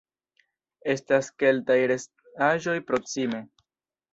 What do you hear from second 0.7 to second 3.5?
Estas keltaj restaĵoj proksime.